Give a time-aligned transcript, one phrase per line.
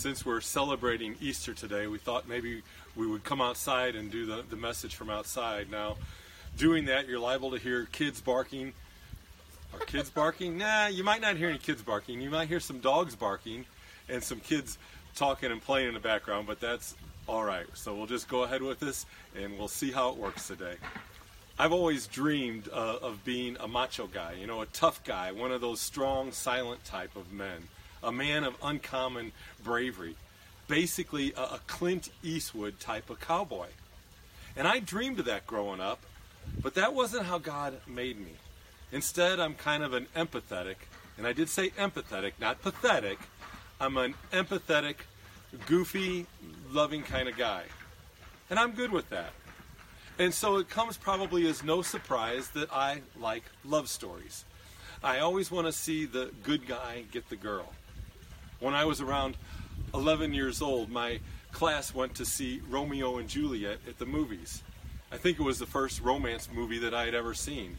[0.00, 2.62] since we're celebrating Easter today, we thought maybe
[2.96, 5.70] we would come outside and do the, the message from outside.
[5.70, 5.98] Now,
[6.56, 8.72] doing that, you're liable to hear kids barking.
[9.74, 10.56] Are kids barking?
[10.56, 12.22] Nah, you might not hear any kids barking.
[12.22, 13.66] You might hear some dogs barking
[14.08, 14.78] and some kids
[15.14, 16.94] talking and playing in the background, but that's
[17.28, 17.66] all right.
[17.74, 19.04] So we'll just go ahead with this
[19.36, 20.76] and we'll see how it works today.
[21.58, 25.52] I've always dreamed uh, of being a macho guy, you know, a tough guy, one
[25.52, 27.68] of those strong, silent type of men,
[28.02, 30.16] a man of uncommon bravery,
[30.68, 33.68] basically a, a Clint Eastwood type of cowboy.
[34.56, 36.00] And I dreamed of that growing up,
[36.62, 38.32] but that wasn't how God made me.
[38.92, 40.76] Instead, I'm kind of an empathetic,
[41.16, 43.18] and I did say empathetic, not pathetic.
[43.80, 44.96] I'm an empathetic,
[45.66, 46.26] goofy,
[46.70, 47.64] loving kind of guy.
[48.48, 49.32] And I'm good with that.
[50.18, 54.44] And so it comes probably as no surprise that I like love stories.
[55.02, 57.72] I always want to see the good guy get the girl.
[58.60, 59.36] When I was around
[59.92, 61.20] 11 years old, my
[61.52, 64.62] class went to see Romeo and Juliet at the movies.
[65.10, 67.78] I think it was the first romance movie that I had ever seen.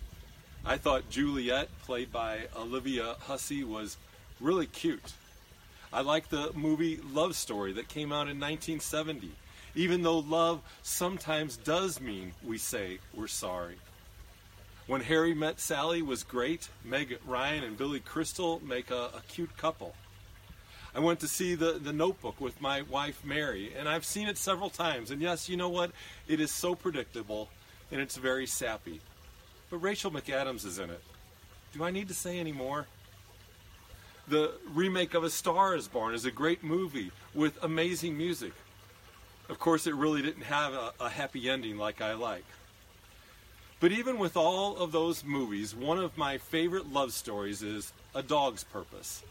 [0.65, 3.97] I thought Juliet, played by Olivia Hussey, was
[4.39, 5.13] really cute.
[5.93, 9.31] I liked the movie Love Story that came out in 1970
[9.75, 13.75] even though love sometimes does mean we say we're sorry.
[14.87, 16.69] When Harry Met Sally was great.
[16.83, 19.95] Meg Ryan and Billy Crystal make a, a cute couple.
[20.93, 24.37] I went to see the, the Notebook with my wife Mary, and I've seen it
[24.37, 25.09] several times.
[25.09, 25.91] And yes, you know what?
[26.27, 27.49] It is so predictable,
[27.91, 28.99] and it's very sappy.
[29.69, 31.01] But Rachel McAdams is in it.
[31.73, 32.87] Do I need to say any more?
[34.27, 38.53] The remake of A Star is Born is a great movie with amazing music.
[39.49, 42.45] Of course, it really didn't have a, a happy ending like I like.
[43.79, 48.21] But even with all of those movies, one of my favorite love stories is A
[48.21, 49.23] Dog's Purpose.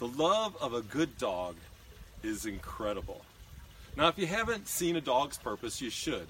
[0.00, 1.56] The love of a good dog
[2.22, 3.20] is incredible.
[3.98, 6.26] Now, if you haven't seen A Dog's Purpose, you should.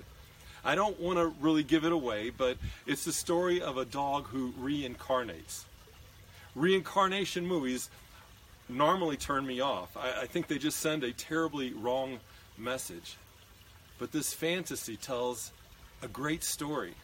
[0.64, 4.26] I don't want to really give it away, but it's the story of a dog
[4.26, 5.66] who reincarnates.
[6.56, 7.88] Reincarnation movies
[8.68, 9.96] normally turn me off.
[9.96, 12.18] I, I think they just send a terribly wrong
[12.58, 13.18] message.
[14.00, 15.52] But this fantasy tells
[16.02, 16.94] a great story.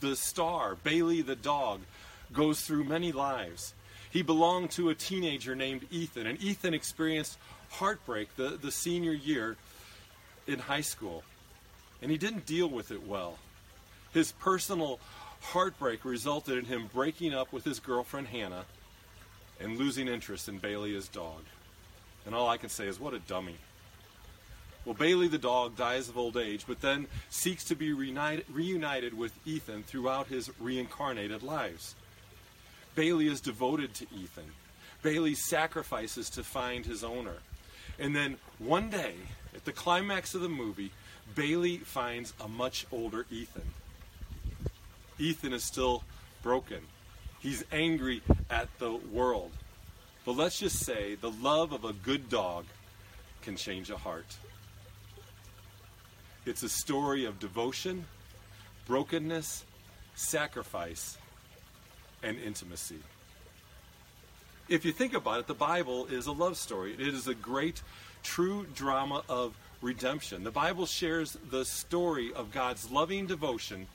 [0.00, 1.80] The star, Bailey the dog,
[2.32, 3.74] goes through many lives.
[4.10, 7.38] He belonged to a teenager named Ethan, and Ethan experienced
[7.70, 9.56] heartbreak the, the senior year
[10.46, 11.22] in high school.
[12.02, 13.38] And he didn't deal with it well.
[14.12, 14.98] His personal
[15.40, 18.64] heartbreak resulted in him breaking up with his girlfriend Hannah
[19.60, 21.42] and losing interest in Bailey as dog.
[22.26, 23.56] And all I can say is, what a dummy.
[24.84, 29.16] Well, Bailey the dog dies of old age, but then seeks to be reunited, reunited
[29.16, 31.94] with Ethan throughout his reincarnated lives.
[33.00, 34.44] Bailey is devoted to Ethan.
[35.00, 37.36] Bailey sacrifices to find his owner.
[37.98, 39.14] And then one day,
[39.56, 40.92] at the climax of the movie,
[41.34, 43.62] Bailey finds a much older Ethan.
[45.18, 46.04] Ethan is still
[46.42, 46.80] broken.
[47.38, 49.52] He's angry at the world.
[50.26, 52.66] But let's just say the love of a good dog
[53.40, 54.36] can change a heart.
[56.44, 58.04] It's a story of devotion,
[58.86, 59.64] brokenness,
[60.16, 61.16] sacrifice,
[62.22, 62.98] and intimacy.
[64.68, 66.94] If you think about it, the Bible is a love story.
[66.94, 67.82] It is a great,
[68.22, 70.44] true drama of redemption.
[70.44, 73.88] The Bible shares the story of God's loving devotion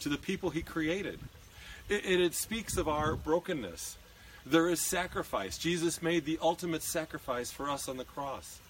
[0.00, 1.20] to the people He created.
[1.88, 3.96] It, it, speaks of our brokenness.
[4.44, 5.56] There is sacrifice.
[5.56, 8.60] Jesus made the ultimate sacrifice for us on the cross.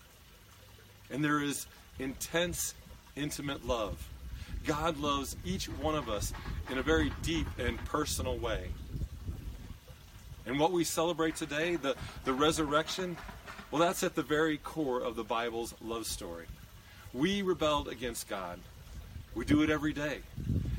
[1.10, 1.66] And there is
[1.98, 2.74] intense
[3.16, 4.06] intimate love.
[4.68, 6.34] God loves each one of us
[6.70, 8.68] in a very deep and personal way.
[10.44, 11.96] And what we celebrate today, the,
[12.26, 13.16] the resurrection,
[13.70, 16.44] well, that's at the very core of the Bible's love story.
[17.14, 18.60] We rebelled against God.
[19.34, 20.18] We do it every day.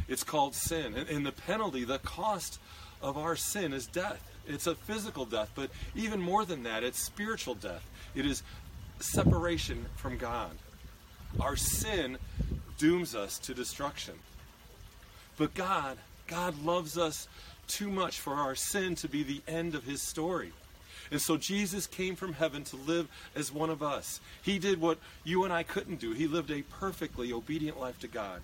[0.08, 0.94] It's called sin.
[0.96, 2.60] And, and the penalty, the cost
[3.02, 4.22] of our sin is death.
[4.48, 7.84] It's a physical death, but even more than that, it's spiritual death.
[8.14, 8.44] It is
[9.00, 10.52] separation from God.
[11.40, 12.20] Our sin
[12.80, 14.16] dooms us to destruction.
[15.38, 15.98] But God,
[16.28, 17.28] God loves us
[17.68, 20.52] too much for our sin to be the end of his story.
[21.12, 24.20] And so Jesus came from heaven to live as one of us.
[24.42, 26.14] He did what you and I couldn't do.
[26.14, 28.42] He lived a perfectly obedient life to God.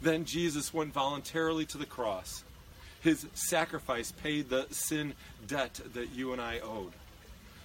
[0.00, 2.44] Then Jesus went voluntarily to the cross.
[3.00, 5.14] His sacrifice paid the sin
[5.46, 6.92] debt that you and I owed.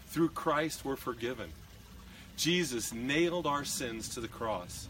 [0.07, 1.49] Through Christ, we're forgiven.
[2.37, 4.87] Jesus nailed our sins to the cross.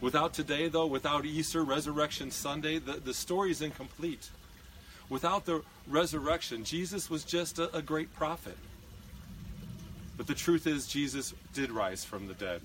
[0.00, 4.30] Without today, though, without Easter, Resurrection Sunday, the, the story is incomplete.
[5.08, 8.58] Without the resurrection, Jesus was just a, a great prophet.
[10.16, 12.60] But the truth is, Jesus did rise from the dead.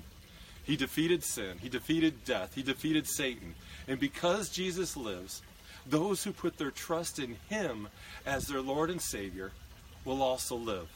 [0.63, 3.55] He defeated sin, he defeated death, he defeated Satan.
[3.87, 5.41] And because Jesus lives,
[5.87, 7.87] those who put their trust in him
[8.25, 9.51] as their Lord and Savior
[10.05, 10.87] will also live.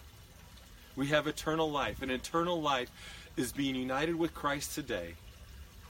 [0.96, 2.90] We have eternal life, and eternal life
[3.36, 5.16] is being united with Christ today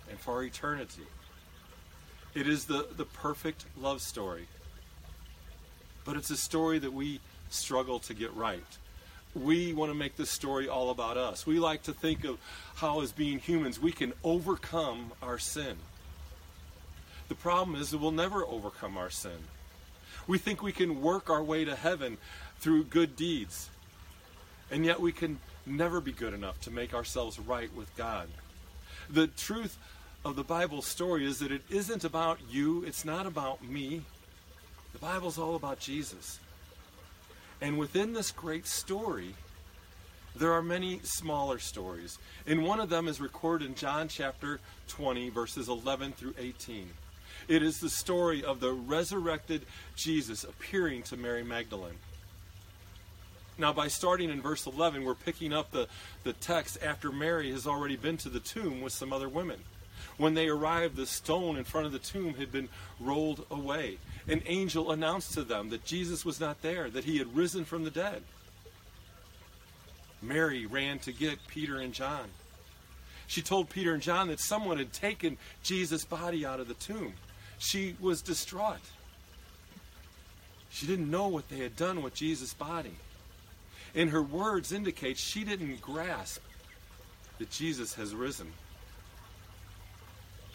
[0.09, 1.03] and for eternity.
[2.33, 4.47] It is the, the perfect love story.
[6.03, 7.19] But it's a story that we
[7.49, 8.63] struggle to get right.
[9.33, 11.45] We want to make this story all about us.
[11.45, 12.37] We like to think of
[12.75, 15.77] how, as being humans, we can overcome our sin.
[17.27, 19.47] The problem is that we'll never overcome our sin.
[20.27, 22.17] We think we can work our way to heaven
[22.59, 23.69] through good deeds.
[24.71, 28.27] And yet we can never be good enough to make ourselves right with God.
[29.09, 29.77] The truth
[30.23, 34.01] of the Bible story is that it isn't about you, it's not about me.
[34.93, 36.39] The Bible's all about Jesus.
[37.61, 39.35] And within this great story,
[40.35, 42.17] there are many smaller stories.
[42.45, 46.89] And one of them is recorded in John chapter 20, verses 11 through 18.
[47.47, 49.65] It is the story of the resurrected
[49.95, 51.99] Jesus appearing to Mary Magdalene.
[53.57, 55.87] Now, by starting in verse 11, we're picking up the,
[56.23, 59.59] the text after Mary has already been to the tomb with some other women.
[60.17, 62.69] When they arrived, the stone in front of the tomb had been
[62.99, 63.97] rolled away.
[64.27, 67.83] An angel announced to them that Jesus was not there, that he had risen from
[67.83, 68.23] the dead.
[70.21, 72.29] Mary ran to get Peter and John.
[73.27, 77.13] She told Peter and John that someone had taken Jesus' body out of the tomb.
[77.57, 78.79] She was distraught.
[80.69, 82.95] She didn't know what they had done with Jesus' body.
[83.95, 86.41] And her words indicate she didn't grasp
[87.39, 88.51] that Jesus has risen.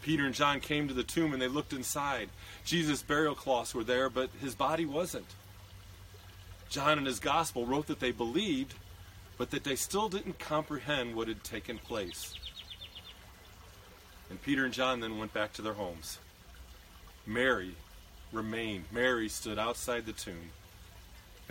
[0.03, 2.29] Peter and John came to the tomb and they looked inside.
[2.65, 5.27] Jesus' burial cloths were there, but his body wasn't.
[6.69, 8.75] John in his gospel wrote that they believed,
[9.37, 12.35] but that they still didn't comprehend what had taken place.
[14.31, 16.19] And Peter and John then went back to their homes.
[17.27, 17.75] Mary
[18.33, 18.85] remained.
[18.93, 20.51] Mary stood outside the tomb.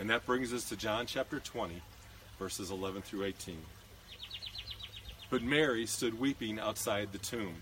[0.00, 1.74] And that brings us to John chapter 20,
[2.38, 3.58] verses 11 through 18.
[5.28, 7.56] But Mary stood weeping outside the tomb.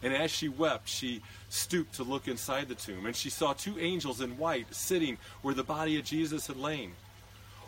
[0.00, 3.04] And as she wept, she stooped to look inside the tomb.
[3.04, 6.92] And she saw two angels in white sitting where the body of Jesus had lain,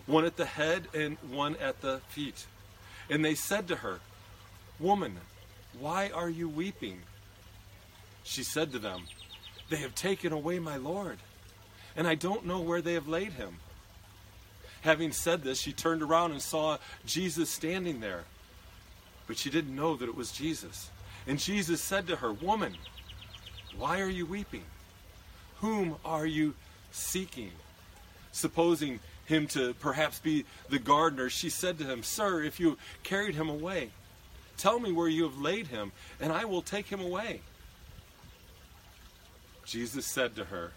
[0.07, 2.47] one at the head and one at the feet.
[3.11, 3.99] And they said to her,
[4.79, 5.17] Woman,
[5.81, 7.01] why are you weeping?
[8.23, 9.07] She said to them,
[9.71, 11.19] They have taken away my Lord,
[11.97, 13.57] and I don't know where they have laid him.
[14.85, 16.77] Having said this, she turned around and saw
[17.07, 18.25] Jesus standing there,
[19.27, 20.91] but she didn't know that it was Jesus.
[21.27, 22.77] And Jesus said to her, Woman,
[23.79, 24.65] why are you weeping?
[25.63, 26.53] Whom are you
[26.93, 27.51] seeking?
[28.33, 33.35] Supposing him to perhaps be the gardener, she said to him, Sir, if you carried
[33.35, 33.89] him away,
[34.59, 37.41] tell me where you have laid him, and I will take him away.
[39.65, 40.73] Jesus said to her,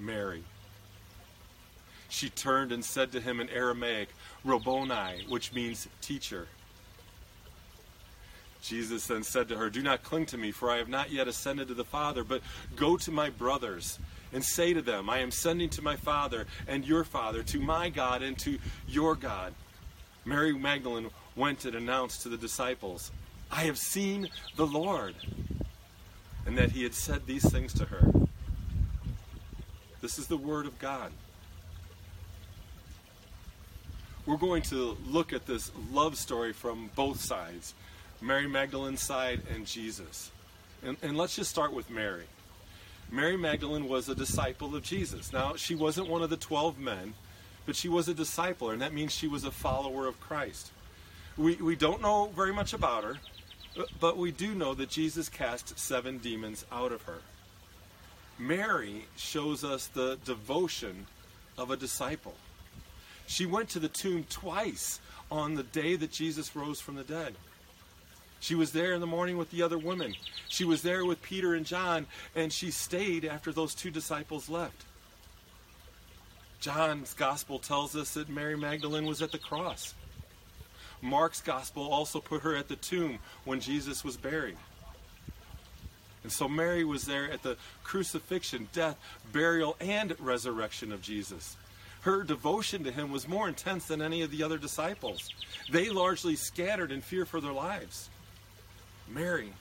[0.00, 0.42] Mary.
[2.14, 4.08] She turned and said to him in Aramaic,
[4.44, 6.46] Rabboni, which means teacher.
[8.62, 11.26] Jesus then said to her, Do not cling to me, for I have not yet
[11.26, 12.40] ascended to the Father, but
[12.76, 13.98] go to my brothers
[14.32, 17.88] and say to them, I am sending to my Father and your Father, to my
[17.88, 19.52] God and to your God.
[20.24, 23.10] Mary Magdalene went and announced to the disciples,
[23.50, 25.16] I have seen the Lord,
[26.46, 28.12] and that he had said these things to her.
[30.00, 31.10] This is the Word of God.
[34.26, 37.74] We're going to look at this love story from both sides
[38.22, 40.30] Mary Magdalene's side and Jesus.
[40.82, 42.24] And, and let's just start with Mary.
[43.10, 45.30] Mary Magdalene was a disciple of Jesus.
[45.30, 47.12] Now, she wasn't one of the 12 men,
[47.66, 50.70] but she was a disciple, and that means she was a follower of Christ.
[51.36, 53.18] We, we don't know very much about her,
[54.00, 57.18] but we do know that Jesus cast seven demons out of her.
[58.38, 61.06] Mary shows us the devotion
[61.58, 62.34] of a disciple.
[63.26, 65.00] She went to the tomb twice
[65.30, 67.34] on the day that Jesus rose from the dead.
[68.40, 70.14] She was there in the morning with the other women.
[70.48, 74.84] She was there with Peter and John, and she stayed after those two disciples left.
[76.60, 79.94] John's gospel tells us that Mary Magdalene was at the cross.
[81.00, 84.56] Mark's gospel also put her at the tomb when Jesus was buried.
[86.22, 88.98] And so Mary was there at the crucifixion, death,
[89.30, 91.56] burial, and resurrection of Jesus.
[92.04, 95.30] Her devotion to him was more intense than any of the other disciples.
[95.70, 98.10] They largely scattered in fear for their lives.
[99.08, 99.54] Mary,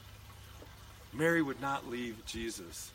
[1.14, 2.92] Mary would not leave Jesus.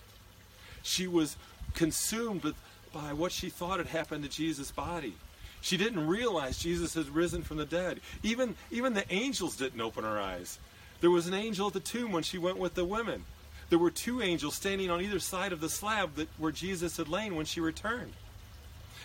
[0.83, 1.39] She was
[1.75, 2.57] consumed with,
[2.93, 5.15] by what she thought had happened to Jesus' body.
[5.63, 8.01] She didn't realize Jesus had risen from the dead.
[8.23, 10.59] Even, even the angels didn't open her eyes.
[11.01, 13.25] There was an angel at the tomb when she went with the women.
[13.71, 17.09] There were two angels standing on either side of the slab that, where Jesus had
[17.09, 18.13] lain when she returned.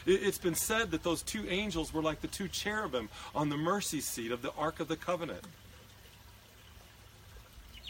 [0.05, 3.57] It, it's been said that those two angels were like the two cherubim on the
[3.57, 5.43] mercy seat of the Ark of the Covenant.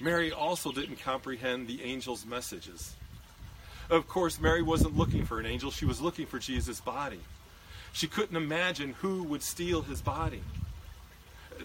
[0.01, 2.96] Mary also didn't comprehend the angel's messages.
[3.89, 7.20] Of course, Mary wasn't looking for an angel, she was looking for Jesus' body.
[7.91, 10.41] She couldn't imagine who would steal his body.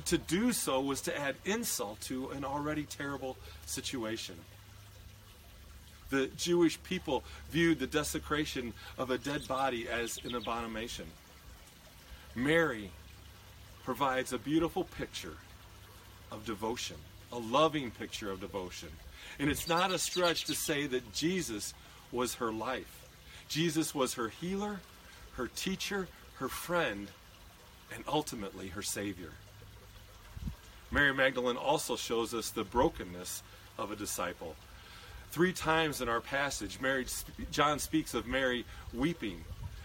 [0.06, 4.34] To do so was to add insult to an already terrible situation.
[6.10, 11.06] The Jewish people viewed the desecration of a dead body as an abomination.
[12.34, 12.90] Mary
[13.84, 15.36] provides a beautiful picture
[16.30, 16.96] of devotion,
[17.32, 18.88] a loving picture of devotion.
[19.38, 21.74] And it's not a stretch to say that Jesus
[22.12, 23.06] was her life.
[23.48, 24.80] Jesus was her healer,
[25.32, 27.08] her teacher, her friend,
[27.94, 29.32] and ultimately her Savior.
[30.90, 33.42] Mary Magdalene also shows us the brokenness
[33.78, 34.54] of a disciple.
[35.30, 37.06] Three times in our passage, Mary,
[37.50, 39.44] John speaks of Mary weeping.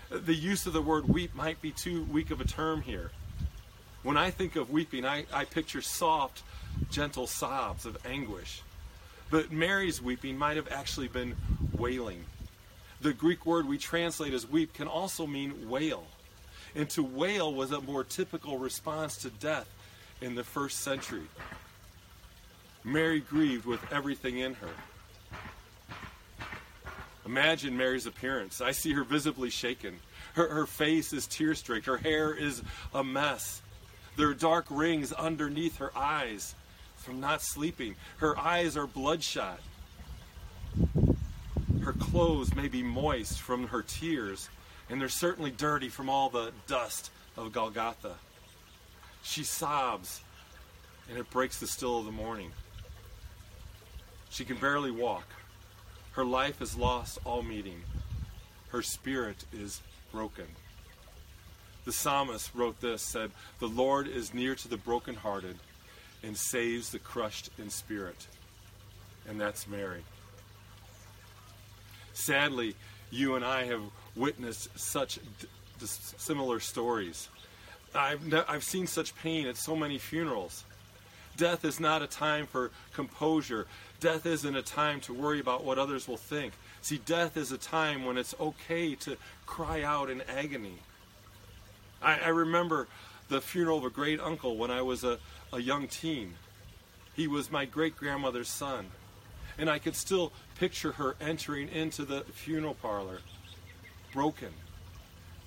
[0.09, 3.11] The use of the word weep might be too weak of a term here.
[4.03, 6.43] When I think of weeping, I, I picture soft,
[6.89, 8.61] gentle sobs of anguish.
[9.29, 11.35] But Mary's weeping might have actually been
[11.77, 12.23] wailing.
[13.01, 16.05] The Greek word we translate as weep can also mean wail.
[16.75, 19.69] And to wail was a more typical response to death
[20.21, 21.27] in the first century.
[22.83, 24.69] Mary grieved with everything in her.
[27.25, 28.59] Imagine Mary's appearance.
[28.59, 29.99] I see her visibly shaken.
[30.33, 31.85] Her, her face is tear streaked.
[31.85, 32.61] Her hair is
[32.93, 33.61] a mess.
[34.17, 36.55] There are dark rings underneath her eyes
[36.97, 37.95] from not sleeping.
[38.17, 39.59] Her eyes are bloodshot.
[41.81, 44.49] Her clothes may be moist from her tears,
[44.89, 48.15] and they're certainly dirty from all the dust of Golgotha.
[49.21, 50.21] She sobs,
[51.09, 52.51] and it breaks the still of the morning.
[54.29, 55.25] She can barely walk.
[56.13, 57.81] Her life has lost all meaning.
[58.69, 60.45] Her spirit is broken.
[61.85, 65.57] The psalmist wrote this said, The Lord is near to the brokenhearted
[66.23, 68.27] and saves the crushed in spirit.
[69.27, 70.03] And that's Mary.
[72.13, 72.75] Sadly,
[73.11, 73.81] you and I have
[74.15, 75.47] witnessed such d-
[75.79, 77.29] similar stories.
[77.93, 80.63] I've, ne- I've seen such pain at so many funerals.
[81.35, 83.65] Death is not a time for composure.
[84.03, 86.51] Death isn't a time to worry about what others will think.
[86.81, 90.79] See, death is a time when it's okay to cry out in agony.
[92.01, 92.89] I, I remember
[93.29, 95.19] the funeral of a great uncle when I was a,
[95.53, 96.33] a young teen.
[97.13, 98.87] He was my great grandmother's son.
[99.57, 103.19] And I could still picture her entering into the funeral parlor,
[104.11, 104.51] broken,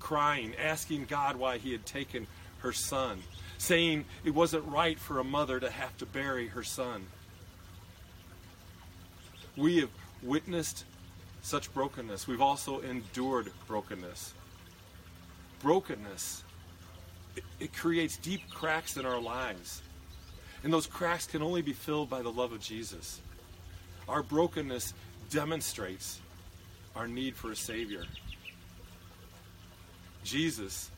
[0.00, 2.26] crying, asking God why he had taken
[2.60, 3.22] her son,
[3.58, 7.08] saying it wasn't right for a mother to have to bury her son.
[9.56, 9.90] We have
[10.22, 10.84] witnessed
[11.42, 12.26] such brokenness.
[12.26, 14.34] We've also endured brokenness.
[15.60, 16.44] Brokenness,
[17.36, 19.82] it, it creates deep cracks in our lives.
[20.64, 23.20] And those cracks can only be filled by the love of Jesus.
[24.08, 24.94] Our brokenness
[25.30, 26.20] demonstrates
[26.94, 28.04] our need for a Savior.
[30.24, 30.90] Jesus,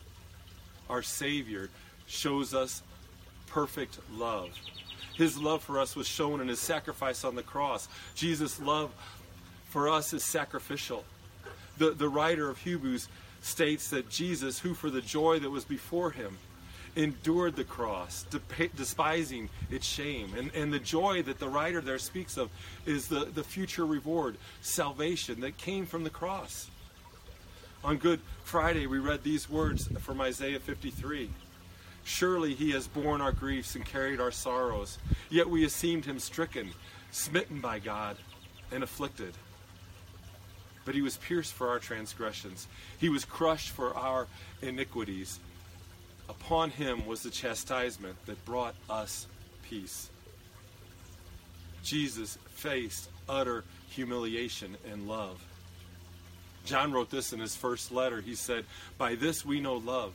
[0.89, 1.69] our Savior,
[2.07, 2.83] shows us
[3.47, 4.51] perfect love.
[5.19, 7.89] His love for us was shown in his sacrifice on the cross.
[8.15, 8.93] Jesus' love
[9.69, 11.05] for us is sacrificial.
[11.77, 13.09] The, the writer of Hebrews
[13.43, 16.39] states that Jesus, who for the joy that was before him,
[16.95, 18.27] endured the cross,
[18.77, 20.35] despising its shame.
[20.37, 22.49] And, and the joy that the writer there speaks of
[22.87, 26.71] is the, the future reward, salvation that came from the cross.
[27.83, 31.31] On Good Friday, we read these words from Isaiah 53.
[32.09, 34.99] Surely he has borne our griefs and carried our sorrows,
[35.29, 36.71] yet we esteemed him stricken,
[37.11, 38.17] smitten by God,
[38.73, 39.35] and afflicted.
[40.87, 42.67] But he was pierced for our transgressions,
[42.99, 44.27] he was crushed for our
[44.63, 45.39] iniquities.
[46.31, 49.27] Upon him was the chastisement that brought us
[49.69, 50.09] peace.
[51.83, 55.45] Jesus faced utter humiliation and love.
[56.65, 58.23] John wrote this in his first letter.
[58.23, 58.65] He said,
[58.97, 60.15] By this we know love,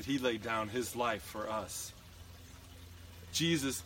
[0.00, 1.92] that he laid down his life for us.
[3.34, 3.82] Jesus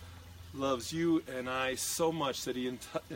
[0.54, 2.72] loves you and I so much that he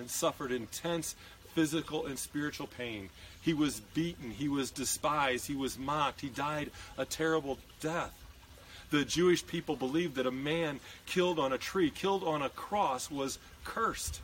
[0.08, 1.14] suffered intense
[1.54, 3.08] physical and spiritual pain.
[3.40, 8.12] He was beaten, he was despised, he was mocked, he died a terrible death.
[8.90, 13.12] The Jewish people believed that a man killed on a tree, killed on a cross,
[13.12, 14.22] was cursed.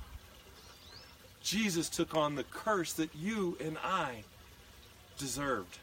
[1.44, 4.24] Jesus took on the curse that you and I
[5.16, 5.78] deserved.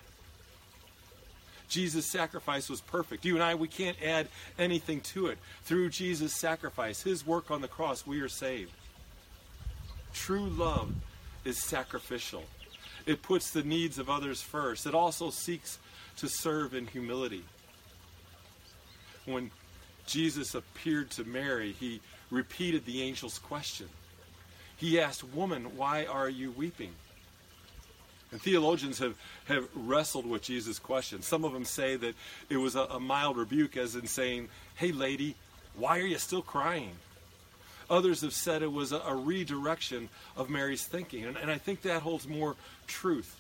[1.72, 3.26] Jesus' sacrifice was perfect.
[3.26, 4.28] You and I, we can't add
[4.60, 5.38] anything to it.
[5.64, 8.74] Through Jesus' sacrifice, his work on the cross, we are saved.
[10.14, 10.94] True love
[11.46, 12.44] is sacrificial.
[13.06, 14.86] It puts the needs of others first.
[14.86, 15.80] It also seeks
[16.18, 17.44] to serve in humility.
[19.26, 19.50] When
[20.06, 23.88] Jesus appeared to Mary, he repeated the angel's question.
[24.76, 26.92] He asked, Woman, why are you weeping?
[28.32, 31.22] And theologians have, have wrestled with Jesus' question.
[31.22, 32.16] Some of them say that
[32.50, 35.36] it was a, a mild rebuke, as in saying, Hey, lady,
[35.76, 36.94] why are you still crying?
[37.90, 40.08] Others have said it was a, a redirection
[40.38, 41.26] of Mary's thinking.
[41.26, 42.56] And, and I think that holds more
[42.88, 43.38] truth.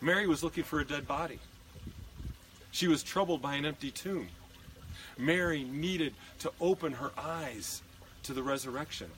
[0.00, 1.38] Mary was looking for a dead body,
[2.70, 4.28] she was troubled by an empty tomb.
[5.18, 7.82] Mary needed to open her eyes
[8.22, 9.10] to the resurrection.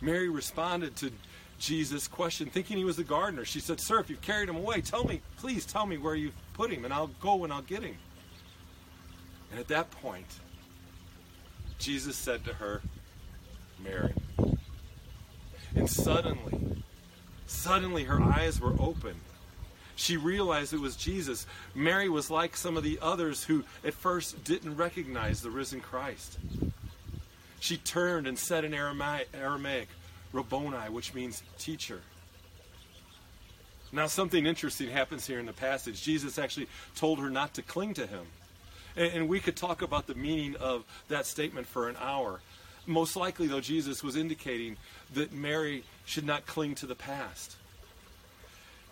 [0.00, 1.10] Mary responded to
[1.58, 3.44] Jesus' question, thinking he was the gardener.
[3.44, 6.34] She said, Sir, if you've carried him away, tell me, please tell me where you've
[6.54, 7.96] put him, and I'll go and I'll get him.
[9.50, 10.26] And at that point,
[11.78, 12.82] Jesus said to her,
[13.82, 14.12] Mary.
[15.74, 16.82] And suddenly,
[17.46, 19.14] suddenly her eyes were open.
[19.94, 21.46] She realized it was Jesus.
[21.74, 26.38] Mary was like some of the others who at first didn't recognize the risen Christ.
[27.60, 29.88] She turned and said in Aramaic, Aramaic
[30.36, 32.00] Rabboni, which means teacher.
[33.92, 36.02] Now, something interesting happens here in the passage.
[36.02, 38.26] Jesus actually told her not to cling to him.
[38.96, 42.40] And, we could talk about the meaning of that statement for an hour.
[42.86, 44.76] Most likely, though, Jesus was indicating
[45.14, 47.56] that Mary should not cling to the past.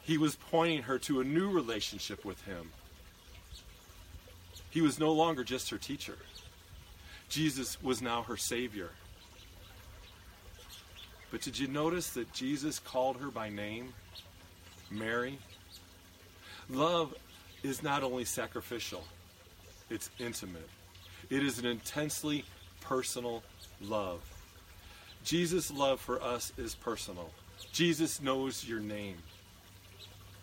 [0.03, 2.71] He was pointing her to a new relationship with him.
[4.71, 6.17] He was no longer just her teacher,
[7.29, 8.91] Jesus was now her Savior.
[11.35, 13.93] But did you notice that Jesus called her by name?
[14.89, 15.37] Mary?
[16.71, 17.13] Love
[17.65, 19.03] is not only sacrificial,
[19.91, 20.69] it's intimate.
[21.31, 22.45] It is an intensely
[22.81, 23.43] personal
[23.81, 24.21] love.
[25.25, 27.33] Jesus' love for us is personal.
[27.73, 29.17] Jesus knows your name.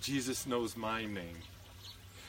[0.02, 1.38] Jesus knows my name.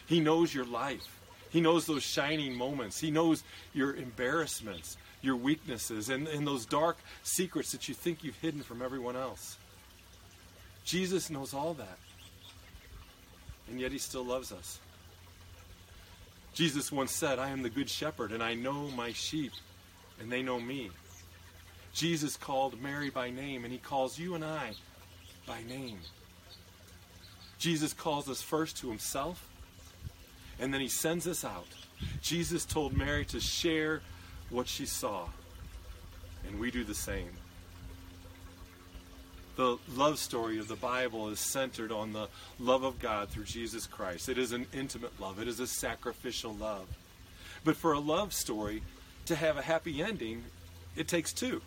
[0.07, 1.19] He knows your life.
[1.53, 2.99] He knows those shining moments.
[2.99, 8.39] He knows your embarrassments, your weaknesses, and, and those dark secrets that you think you've
[8.39, 9.59] hidden from everyone else.
[10.85, 11.99] Jesus knows all that.
[13.71, 14.81] And yet he still loves us.
[16.55, 19.53] Jesus once said, I am the good shepherd, and I know my sheep,
[20.21, 20.91] and they know me.
[21.93, 24.73] Jesus called Mary by name, and he calls you and I
[25.47, 25.99] by name.
[27.59, 29.49] Jesus calls us first to himself,
[30.59, 31.67] and then he sends us out.
[32.21, 34.03] Jesus told Mary to share
[34.51, 35.29] what she saw,
[36.47, 37.31] and we do the same.
[39.57, 43.87] The love story of the Bible is centered on the love of God through Jesus
[43.87, 44.29] Christ.
[44.29, 46.87] It is an intimate love, it is a sacrificial love.
[47.65, 48.83] But for a love story
[49.27, 50.43] to have a happy ending,
[50.97, 51.61] it takes two.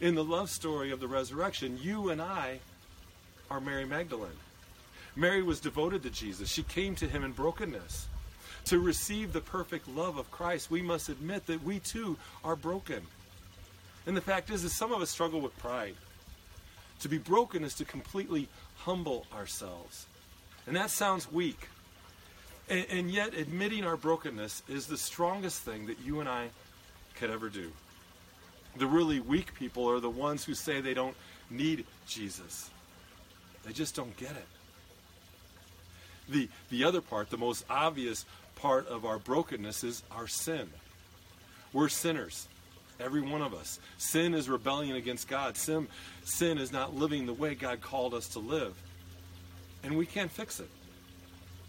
[0.00, 2.60] In the love story of the resurrection, you and I
[3.50, 4.30] are Mary Magdalene.
[5.14, 6.48] Mary was devoted to Jesus.
[6.48, 8.08] She came to him in brokenness.
[8.66, 13.02] To receive the perfect love of Christ, we must admit that we too are broken.
[14.06, 15.94] And the fact is, that some of us struggle with pride.
[17.00, 20.06] To be broken is to completely humble ourselves.
[20.66, 21.68] And that sounds weak.
[22.68, 26.48] And, and, yet, admitting our brokenness is the strongest thing that you and I
[27.16, 27.72] could ever do.
[28.76, 31.16] The really weak people are the ones who say they don't
[31.50, 32.70] need Jesus,
[33.64, 34.46] they just don't get it.
[36.28, 38.24] The, the other part, the most obvious
[38.56, 40.70] part of our brokenness, is our sin.
[41.72, 42.48] We're sinners,
[43.00, 43.80] every one of us.
[43.98, 45.56] Sin is rebellion against God.
[45.56, 45.88] Sin,
[46.24, 48.74] sin is not living the way God called us to live.
[49.82, 50.70] And we can't fix it.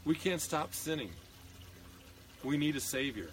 [0.05, 1.09] We can't stop sinning.
[2.43, 3.29] We need a Savior.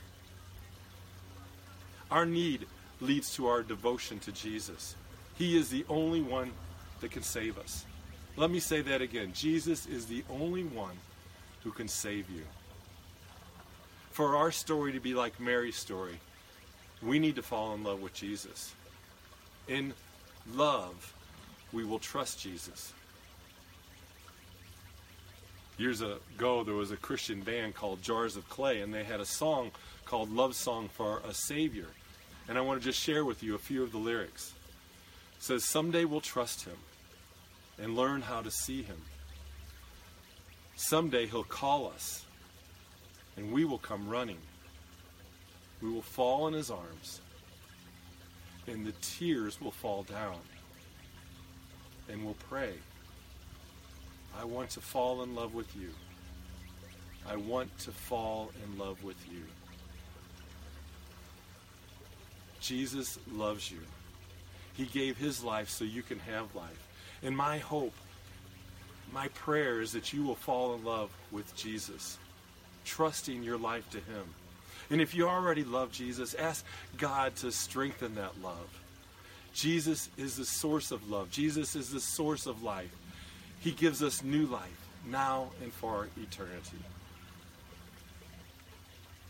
[2.11, 2.67] Our need
[3.01, 4.97] leads to our devotion to Jesus.
[5.37, 6.53] He is the only one
[7.01, 7.85] that can save us.
[8.37, 9.33] Let me say that again.
[9.35, 10.97] Jesus is the only one
[11.63, 12.43] who can save you.
[14.11, 16.19] For our story to be like Mary's story,
[17.03, 18.75] we need to fall in love with Jesus.
[19.69, 19.95] In
[20.53, 21.15] love,
[21.73, 22.93] we will trust Jesus.
[25.79, 29.25] Years ago, there was a Christian band called Jars of Clay, and they had a
[29.25, 29.71] song
[30.05, 31.87] called Love Song for a Savior.
[32.49, 34.53] And I want to just share with you a few of the lyrics.
[35.39, 36.77] It says, Someday we'll trust him
[37.79, 39.01] and learn how to see him.
[40.81, 42.25] Someday he'll call us,
[43.37, 44.39] and we will come running.
[45.83, 47.21] We will fall in his arms,
[48.67, 50.39] and the tears will fall down,
[52.09, 52.73] and we'll pray.
[54.37, 55.91] I want to fall in love with you.
[57.29, 59.43] I want to fall in love with you.
[62.63, 63.81] Jesus loves you.
[64.73, 66.89] He gave his life so you can have life.
[67.23, 67.95] And my hope,
[69.13, 72.19] my prayer is that you will fall in love with Jesus,
[72.85, 74.25] trusting your life to him.
[74.91, 76.65] And if you already love Jesus, ask
[76.99, 78.81] God to strengthen that love.
[79.53, 81.31] Jesus is the source of love.
[81.31, 82.91] Jesus is the source of life.
[83.61, 86.79] He gives us new life now and for eternity.